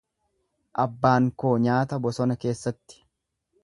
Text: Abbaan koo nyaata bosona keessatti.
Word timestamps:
Abbaan 0.85 1.29
koo 1.43 1.53
nyaata 1.69 2.03
bosona 2.07 2.43
keessatti. 2.47 3.03